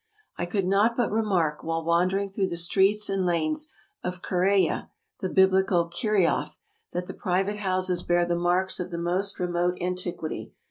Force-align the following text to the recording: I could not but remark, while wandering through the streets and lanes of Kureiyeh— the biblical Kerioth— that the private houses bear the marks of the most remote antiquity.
I 0.35 0.47
could 0.47 0.65
not 0.65 0.97
but 0.97 1.11
remark, 1.11 1.63
while 1.63 1.85
wandering 1.85 2.31
through 2.31 2.49
the 2.49 2.57
streets 2.57 3.07
and 3.07 3.23
lanes 3.23 3.67
of 4.03 4.23
Kureiyeh— 4.23 4.89
the 5.21 5.29
biblical 5.29 5.91
Kerioth— 5.91 6.57
that 6.93 7.05
the 7.05 7.13
private 7.13 7.57
houses 7.57 8.01
bear 8.01 8.25
the 8.25 8.35
marks 8.35 8.79
of 8.79 8.89
the 8.89 8.97
most 8.97 9.39
remote 9.39 9.77
antiquity. 9.79 10.53